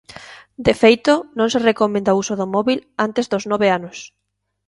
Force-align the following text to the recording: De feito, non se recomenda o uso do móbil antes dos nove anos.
De 0.65 0.73
feito, 0.81 1.13
non 1.37 1.51
se 1.53 1.63
recomenda 1.69 2.15
o 2.15 2.19
uso 2.23 2.33
do 2.39 2.47
móbil 2.55 2.79
antes 3.05 3.25
dos 3.31 3.43
nove 3.51 3.67
anos. 3.77 3.97